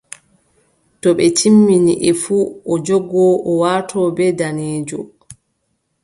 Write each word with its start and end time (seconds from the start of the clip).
To 1.01 1.09
ɓe 1.17 1.25
timmini 1.37 1.93
e 2.09 2.11
fuu, 2.21 2.45
o 2.71 2.73
jogo 2.85 3.23
o 3.49 3.51
warto 3.61 3.97
ɓe 4.17 4.25
daneejo. 4.39 4.99